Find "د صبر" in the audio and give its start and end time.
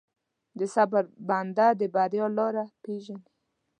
0.57-1.03